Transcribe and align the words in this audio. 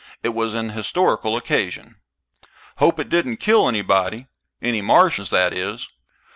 It 0.23 0.29
was 0.29 0.55
an 0.55 0.71
historical 0.71 1.37
occasion. 1.37 1.97
"Hope 2.77 2.99
it 2.99 3.07
didn't 3.07 3.37
kill 3.37 3.67
anybody. 3.69 4.25
Any 4.59 4.81
Martians, 4.81 5.29
that 5.29 5.53
is. 5.53 5.87